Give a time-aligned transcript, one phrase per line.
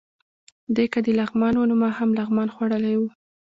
[0.75, 3.01] دی که د لغمان و، نو ما هم لغمان خوړلی و.